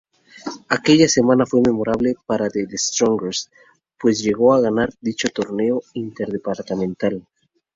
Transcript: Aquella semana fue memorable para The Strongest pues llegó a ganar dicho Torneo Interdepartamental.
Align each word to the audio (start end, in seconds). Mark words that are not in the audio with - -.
Aquella 0.77 1.07
semana 1.07 1.45
fue 1.45 1.61
memorable 1.63 2.15
para 2.25 2.49
The 2.49 2.65
Strongest 2.75 3.51
pues 3.99 4.19
llegó 4.23 4.51
a 4.55 4.59
ganar 4.61 4.89
dicho 4.99 5.29
Torneo 5.29 5.83
Interdepartamental. 5.93 7.23